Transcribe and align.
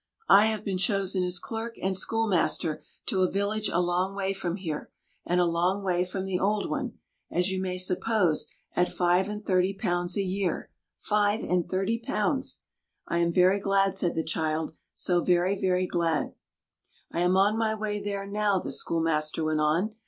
"I 0.29 0.47
have 0.47 0.65
been 0.65 0.79
chosen 0.79 1.23
as 1.23 1.37
clerk 1.37 1.75
and 1.79 1.95
schoolmaster 1.95 2.81
to 3.05 3.21
a 3.21 3.29
village 3.29 3.69
a 3.71 3.79
long 3.79 4.15
way 4.15 4.33
from 4.33 4.55
here, 4.55 4.89
and 5.27 5.39
a 5.39 5.45
long 5.45 5.83
way 5.83 6.03
from 6.05 6.25
the 6.25 6.39
old 6.39 6.67
one, 6.71 6.97
as 7.29 7.51
you 7.51 7.61
may 7.61 7.77
suppose, 7.77 8.47
at 8.75 8.91
five 8.91 9.29
and 9.29 9.45
thirty 9.45 9.75
pounds 9.75 10.17
a 10.17 10.23
year. 10.23 10.71
Five 10.97 11.43
and 11.43 11.69
thirty 11.69 11.99
pounds!" 11.99 12.63
"I 13.07 13.19
am 13.19 13.31
very 13.31 13.59
glad," 13.59 13.93
said 13.93 14.15
the 14.15 14.23
child—"so 14.23 15.21
very, 15.23 15.61
very 15.61 15.85
glad." 15.85 16.33
"I 17.11 17.19
am 17.19 17.37
on 17.37 17.55
my 17.55 17.75
way 17.75 18.01
there 18.03 18.25
now," 18.25 18.57
the 18.57 18.71
schoolmaster 18.71 19.43
went 19.43 19.59
on. 19.61 19.93